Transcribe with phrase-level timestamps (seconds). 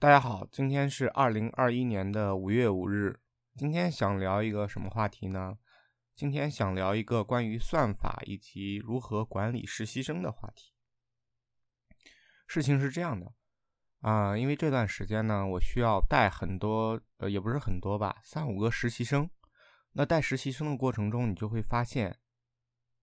[0.00, 3.20] 大家好，今天是二零二一年的五月五日。
[3.54, 5.58] 今天想聊一个什么话题呢？
[6.16, 10.72] 今天想聊一个关于算法以及如何管理实习生的话题。
[12.46, 13.34] 事情是这样的
[14.00, 19.28] 啊，因为这段时间呢，我需要带很多，呃，也不是很多吧，三五个实习生。
[19.92, 22.18] 那带实习生的过程中，你就会发现，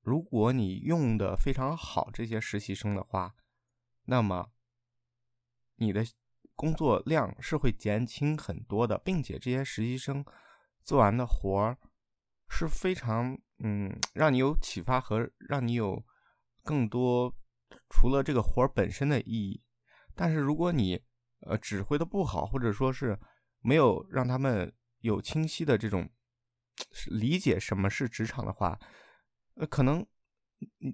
[0.02, 3.36] 如果你用的非常好这些实习生的话，
[4.06, 4.50] 那么
[5.76, 6.04] 你的
[6.58, 10.26] 工作量是会减轻很多的，并且这些实习生
[10.84, 11.78] 做完的活儿
[12.50, 16.04] 是非常嗯，让你有启发和让你有
[16.64, 17.34] 更多
[17.90, 19.64] 除了这个活儿本身的意义。
[20.16, 21.00] 但是如果你
[21.42, 23.18] 呃指挥的不好，或者说是
[23.60, 26.10] 没有让他们有清晰的这种
[27.06, 28.80] 理解什么是职场的话，
[29.56, 30.06] 呃，可能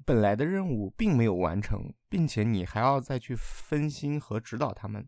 [0.06, 5.08] 本来的任务并没有完成，并且你还要再去分心和指导他们，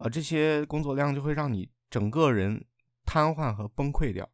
[0.00, 2.64] 呃，这些工作量就会让你整个人
[3.04, 4.26] 瘫痪和崩溃掉。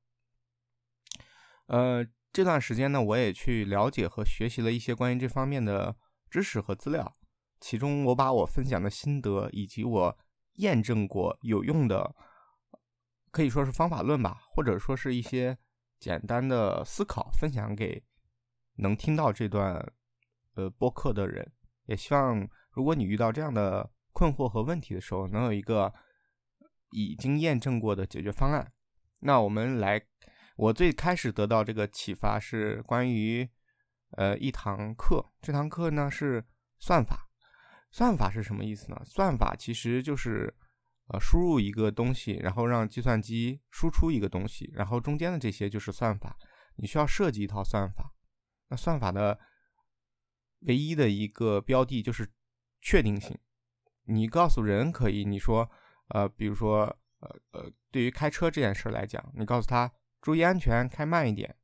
[1.67, 5.97] 呃，这段时间呢，我也去了解和学习了一些关于这方面的
[6.31, 7.13] 知识和资料，
[7.61, 10.17] 其中我把我分享的心得以及我
[10.55, 12.15] 验证过有用的，
[13.33, 15.59] 可以说是方法论吧，或者说是一些
[15.99, 18.05] 简单的思考，分享给
[18.77, 19.93] 能听到这段
[20.55, 21.53] 呃播客的人。
[21.87, 25.92] 也希望如果你遇到这样的困惑和问题的时候，能有一个
[26.91, 28.72] 已经验证过的解决方案。
[29.20, 30.00] 那我们来。
[30.56, 33.47] 我最开始得到这个启发是关于，
[34.12, 35.22] 呃，一堂课。
[35.42, 36.42] 这堂课呢是
[36.78, 37.28] 算法。
[37.91, 38.98] 算法是什么意思呢？
[39.05, 40.56] 算法其实就是，
[41.09, 46.34] 呃，输入一个东西，然后让计算机输出一个东西，然后中间的这些就是算法。
[46.77, 48.14] 你需要设计一套算法。
[48.69, 49.39] 那算法的
[50.61, 52.27] 唯一的一个标的就是
[52.81, 53.39] 确定性。
[54.07, 55.71] 你告诉人可以，你说，
[56.09, 56.85] 呃，比如说，
[57.21, 59.91] 呃呃，对于开车这件事来讲，你告诉他。
[60.23, 61.55] 注意安全，开慢一点。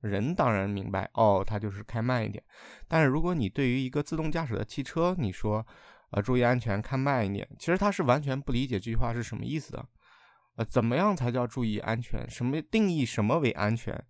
[0.00, 2.42] 人当然明白哦，他就是开慢一点。
[2.86, 5.66] 但是如果你对于一个自动驾驶的汽车，你说，
[6.12, 9.84] 呃，注意安全，开慢一点，其实他是完全不理解这句话是什么意思的。
[10.56, 12.24] 呃，怎么样才叫注意安全？
[12.30, 14.02] 什么定义什么为安全？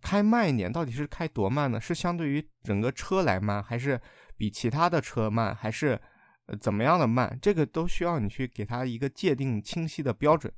[0.00, 1.80] 开慢一点到底是开多慢呢？
[1.80, 4.00] 是相对于整个车来慢，还是
[4.36, 6.00] 比其他的车慢，还是
[6.46, 7.38] 呃怎么样的慢？
[7.40, 10.52] 这个都需要你去给他一个界定清晰的标准。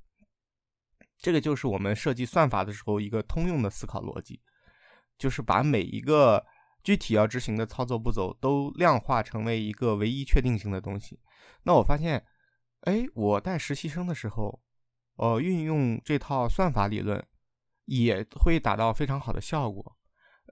[1.18, 4.40] 这个就是我们设计算法的时候一个通用的思考逻辑，
[5.18, 6.44] 就是把每一个
[6.82, 11.20] 具体要执行的操作步骤都量化成为一个唯一确定性的东西。
[11.62, 12.24] 那我发现，
[12.80, 14.62] 哎，我带实习生的时候，
[15.16, 17.24] 呃，运用这套算法理论
[17.86, 19.96] 也会达到非常好的效果。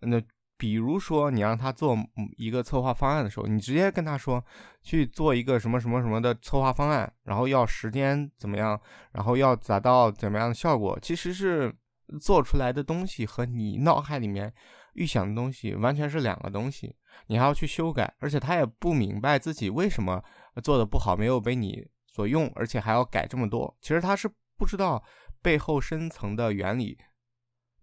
[0.02, 0.22] 那。
[0.64, 1.94] 比如说，你让他做
[2.38, 4.42] 一个策划方案的时候，你直接跟他说
[4.80, 8.80] 去做一个什么什么什么的策划方案，然后要时间怎么样，
[9.12, 11.70] 然后要达到怎么样的效果，其实是
[12.18, 14.50] 做出来的东西和你脑海里面
[14.94, 20.24] 预想的东西完全是两个东西，你还要去修改，而且他也不明白自己为什么
[20.62, 24.26] 做的不好，没有被你所用，而且还要改这么多，其实他是
[24.56, 25.04] 不知道
[25.42, 26.96] 背后深层的原理。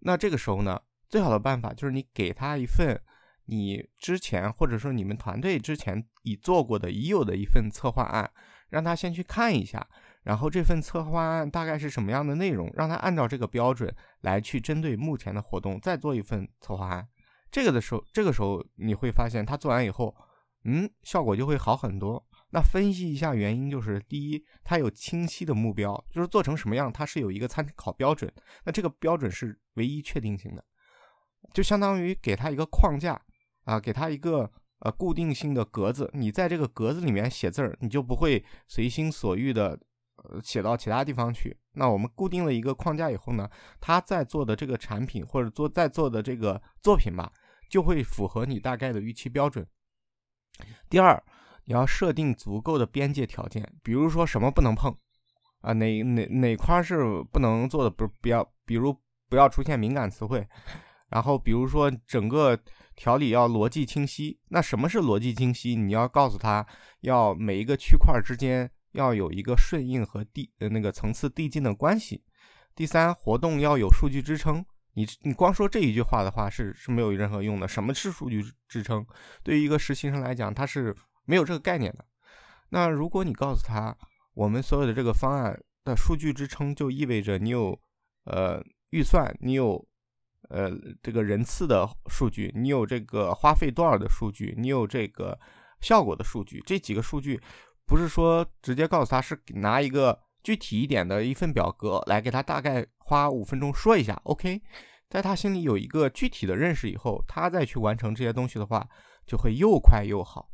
[0.00, 0.80] 那这个时候呢？
[1.12, 2.98] 最好的办法就是你给他一份
[3.44, 8.30] 你之前或者说你们团队之前已做过的已有的一份策划案，
[8.70, 9.86] 让他先去看一下，
[10.22, 17.06] 然后这份策划案大概是什么样的内容，让他按照这个标准来去针对目前的活动再做一份策划案。
[17.50, 20.16] 这个的时候，这个时候你会发现他做完以后，
[20.64, 22.26] 嗯，效果就会好很多。
[22.52, 28.32] 那分析一下原因，就是第一，他有清晰的目标，就是做成什么样，他是有一个参考标准，
[28.64, 30.64] 那这个标准是唯一确定性的。
[31.52, 33.20] 就相当于给他一个框架
[33.64, 39.78] 啊，给他一个呃固定性的格子，你在这个格子里面写字儿，你就不会随心所欲的
[40.16, 41.56] 呃写到其他地方去。
[41.72, 43.48] 那我们固定了一个框架以后呢，
[43.80, 47.32] 他在做的这个产品或者做在做的这个作品吧，
[47.68, 49.66] 就会符合你大概的预期标准。
[50.88, 51.22] 第二，
[51.64, 54.94] 你要设定足够的边界条件，比如说什么不能碰
[55.60, 58.94] 啊，哪哪哪块是不能做的，不不要，比如
[59.28, 60.46] 不要出现敏感词汇。
[61.12, 62.58] 然后，比如说整个
[62.96, 65.76] 条理要逻辑清晰，那什么是逻辑清晰？
[65.76, 66.66] 你要告诉他，
[67.02, 72.24] 要每一个区块之间要有一个顺应和递呃那个层次递进的关系。
[72.74, 74.64] 第三，活动要有数据支撑。
[74.94, 77.68] 你你光说这一句话的话是是没有任何用的。
[77.68, 79.04] 什么是数据支撑？
[79.42, 82.06] 对于一个实习生来讲，他是没有这个概念的。
[82.70, 83.94] 那如果你告诉他，
[84.32, 85.54] 我们所有的这个方案
[85.84, 87.78] 的数据支撑，就意味着你有
[88.24, 89.86] 呃预算，你有。
[90.52, 90.70] 呃，
[91.02, 95.38] 这个人次的数据，你有这个花费多少的数据，你有这个
[95.80, 97.40] 效果的数据，这几个数据
[97.86, 104.60] 不是说直接告诉他，是拿一个具体一点的一份表格来给他大概花五分钟说一下，OK，
[105.08, 108.86] 在他心里有一个具体的认识以后，他再去完成这些东西的话，
[109.26, 110.50] 就会又快又好。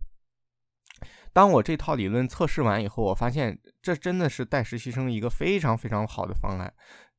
[1.32, 6.72] 当我这套理论测试完以后，我发现这真的是带实习生一个非常非常好的方案。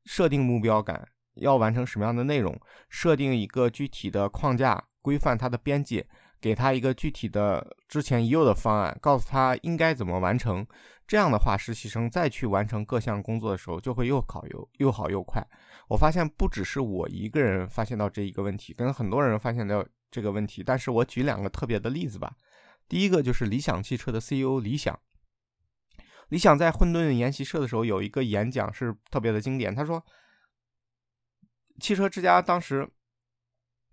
[0.05, 1.07] 设定目标感，
[1.39, 2.59] 要完成什么样的内容，
[2.89, 6.05] 设定一个具体的框架，规范它的边界，
[6.39, 10.65] 给他一个具体的之前已有的方案，告诉他应该怎么完成。
[11.07, 15.43] 这样的话，实习生再去完成各项工作的时候，就会又考又又好又快。
[15.87, 20.61] 我发现不只是我一个人发现到这一个问题，跟很多人发现到这个问题。
[20.63, 22.31] 但是我举两个特别的例子吧。
[22.87, 24.99] 第一个就是理想汽车的 CEO 李想，
[26.29, 29.73] 李想在混沌研习社的时候有一个演讲是特别的经典。
[29.73, 30.03] 他说，
[31.79, 32.87] 汽车之家当时，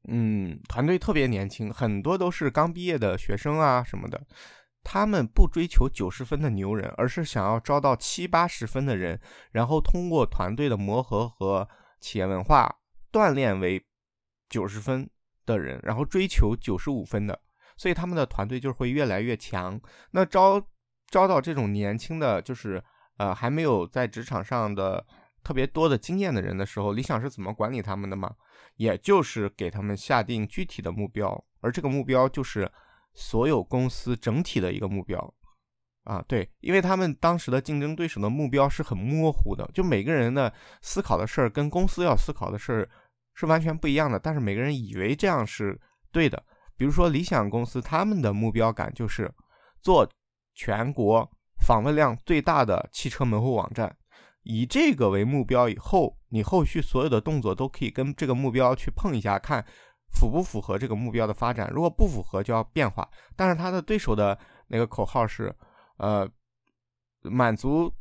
[0.08, 4.20] 嗯，团队特别年轻，很多都是刚毕业的学生啊什么的。
[4.82, 11.68] 他们不追求九十分的牛人，而是想要招到七八十分的人，然后通过团队的磨合和
[12.00, 12.72] 企业文化
[13.10, 13.84] 锻炼为
[14.48, 15.10] 九十分
[15.44, 17.40] 的人，然后追求九十五分的。
[17.76, 19.80] 所以他们的团队就会越来越强。
[20.12, 20.64] 那招
[21.10, 22.80] 招到这种年轻的，就是
[23.16, 25.04] 呃还没有在职场上的
[25.46, 28.34] 特别多的经验的人的时候，理想是怎么管理他们的吗？
[28.74, 32.68] 也就是给他们下定具体的目标，而这个目标就是
[33.14, 35.32] 所有公司整体的一个目标
[36.02, 36.20] 啊。
[36.26, 40.52] 对，因为他们当时的竞争对手的目标是很模糊的，就每个人的
[40.82, 42.90] 思考的事儿跟公司要思考的事儿
[43.34, 46.42] 是完全不一样的，但是每个人以为这样是对的。
[46.76, 49.32] 比如说，理想公司他们的目标感就是
[49.80, 50.10] 做
[50.56, 51.30] 全国
[51.64, 53.96] 访问量最大的汽车门户网站，
[54.46, 59.64] 以这个为目标以后，你后续所有的动作都可以跟这个目标去碰一下，看
[60.12, 61.70] 符不符合这个目标的发展。
[61.72, 63.08] 如果不符合，就要变化。
[63.34, 64.38] 但是他的对手的
[64.68, 65.54] 那个口号是，
[65.98, 66.28] 呃，
[67.22, 67.92] 满足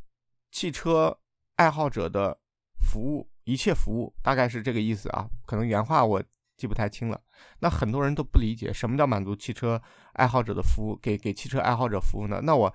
[0.52, 1.18] 汽车
[1.56, 2.38] 爱好者的
[2.80, 5.28] 服务，一切服务，大概是这个意思啊。
[5.44, 6.22] 可能原话我。
[6.58, 7.20] 记不太清了，
[7.58, 9.78] 那很多人都不理解什么叫满足汽车
[10.14, 12.40] 爱好者的服务，给给汽车爱好者服务呢？
[12.42, 12.74] 那我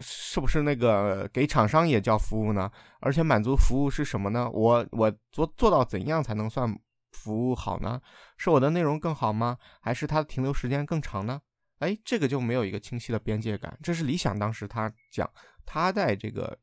[0.00, 2.70] 是不是那个给厂商也叫服务呢？
[3.00, 4.48] 而且满足服务是什么呢？
[4.50, 6.78] 我我做做到怎样才能算
[7.12, 8.00] 服务好呢？
[8.36, 9.58] 是我的内容更好吗？
[9.80, 11.40] 还是它的停留时间更长呢？
[11.78, 13.76] 哎，这个就没有一个清晰的边界感。
[13.82, 15.28] 这是理想当时他讲
[15.66, 16.56] 他在这个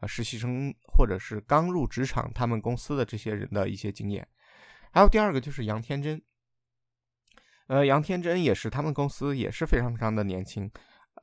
[0.00, 4.26] 呃实习生或者是刚入职场他们公司的这些人的一些经验。
[4.90, 6.20] 还有第二个就是杨天真，
[7.66, 10.70] 呃，杨天真也是他们公司也是非常非常的年轻，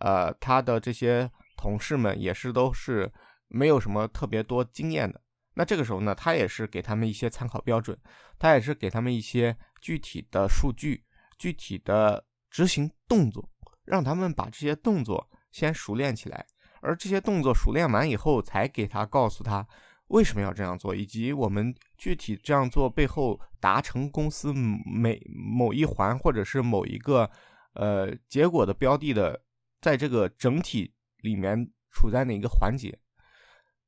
[0.02, 3.12] 呃，他的这些同事们也是都是
[3.48, 5.22] 没有什么特别多经验的。
[5.54, 7.98] 那这个时候呢，他也是给他们一些参考标准，
[8.40, 11.04] 他也是给他们一些具体的数据、
[11.38, 13.50] 具体的执行动作，
[13.84, 16.46] 让他们把这些动作先熟练起来，
[16.82, 19.68] 而这些动作熟练完以后，才给他告诉他。
[20.08, 27.30] 为什么要这样做，以及我们具体这样做背后达成公司每某一环或者是某一个
[27.76, 29.42] 呃结果的标的的，
[29.82, 32.98] 在这个整体里面处在哪个环节？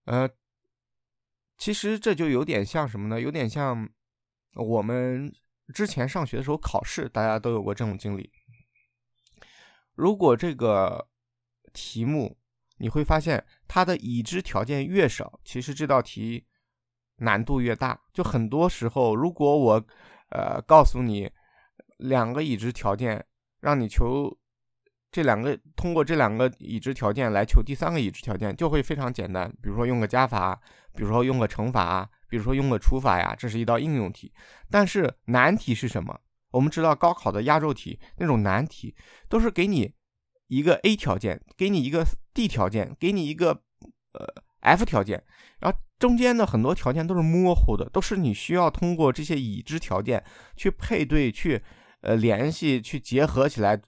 [0.05, 0.29] 呃，
[1.57, 3.21] 其实这就有点像什么呢？
[3.21, 3.89] 有点像
[4.55, 5.33] 我们
[5.73, 8.31] 之前上学的时候考试，大家都有过这种经历。
[9.93, 11.07] 如果这个
[11.71, 12.37] 题目。
[12.77, 16.45] 你会发现，它的已知条件越少，其实这道题
[17.17, 18.01] 难度越大。
[18.11, 19.85] 就很多时候，如果我
[20.29, 21.31] 呃告诉你
[21.97, 23.25] 两个已知条件，
[23.61, 24.37] 让你求
[25.13, 29.49] 这两个通过这两个已知条件来求第三个已知条件，就会非常简单。
[29.61, 30.59] 比如说用个加法，
[30.93, 34.33] 比如说用个乘法，比如说用个除法呀，这是一道应用题。
[34.69, 36.19] 但是难题是什么？
[36.51, 38.93] 我们知道高考的压轴题那种难题
[39.29, 39.93] 都是给你。
[40.47, 43.63] 一个 A 条件，给你一个 D 条件，给你一个
[44.11, 44.27] 呃
[44.59, 45.23] F 条件，
[45.59, 50.23] 然后中间的很多条件都是模糊的，都是你需要通过这些已知条件
[50.55, 51.63] 去配对、去
[52.01, 53.81] 呃联系、去结合起来，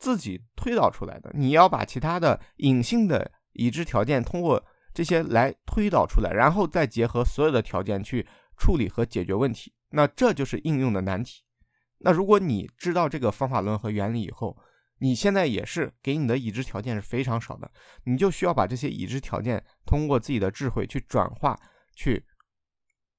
[0.00, 1.30] 自己推导出来的。
[1.34, 8.26] 你要把其他的隐性的已知条件通过这些来推导出来，然后再结合所有的条件去
[8.56, 9.72] 处理和解决问题。
[9.90, 11.44] 那这就是应用的难题。
[11.98, 14.56] 那如果你知道这个方法论和原理以后，
[15.00, 17.70] 你现在也是给你的已知条件是非常少的，
[18.04, 21.58] 你就需要把这些已知条件通过自己的智慧去转化，
[21.94, 22.24] 去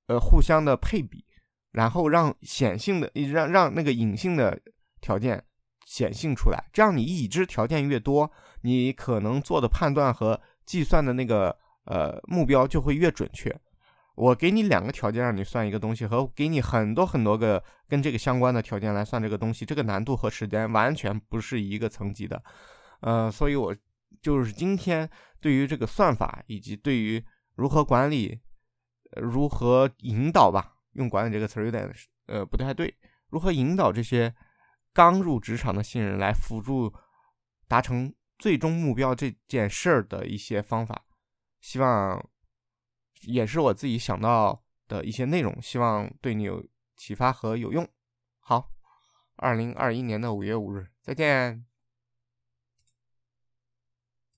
[0.08, 1.26] 呃互相的配比，
[1.72, 4.60] 然后让显性的让让那个隐性的
[5.00, 5.44] 条件
[5.92, 6.64] 显性出来。
[6.72, 8.32] 这样你已知条件越多，
[8.62, 13.54] 你可能做的判断和计算的那个呃目标就会越准确。
[14.16, 22.42] 我给你两个条件让你算一个东西，和给你很多很多个跟这个相关的条件来算这个东西，这个难度和时间完全不是一个层级的，
[23.02, 23.76] 呃，所以我
[24.22, 25.10] 就是今天
[25.42, 27.22] 对于这个算法以及对于
[27.56, 28.40] 如何管理、
[29.18, 31.94] 如何引导吧，用管理这个词儿有点
[32.28, 32.94] 呃不太对，
[33.30, 34.34] 如何引导这些
[34.94, 36.94] 刚入职场的新人来辅助
[37.68, 41.06] 达成最终目标这件事儿的一些方法，
[41.60, 42.30] 希望
[43.22, 46.66] 也是我自己想到的一些内容，希望对你有
[46.98, 47.88] 启发和有用。
[48.40, 48.72] 好，
[49.36, 51.71] 二零二一年的五月五日，再见。